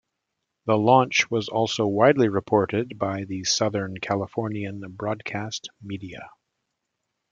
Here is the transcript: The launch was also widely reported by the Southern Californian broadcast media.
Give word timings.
The 0.65 0.79
launch 0.79 1.29
was 1.29 1.47
also 1.47 1.85
widely 1.85 2.27
reported 2.27 2.97
by 2.97 3.23
the 3.25 3.43
Southern 3.43 3.97
Californian 3.97 4.81
broadcast 4.95 5.69
media. 5.79 6.31